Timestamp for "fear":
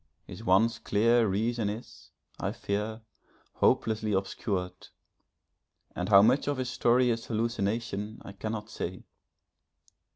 2.53-3.01